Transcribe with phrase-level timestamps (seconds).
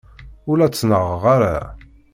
[0.49, 1.55] Ur la ttnaɣeɣ ara.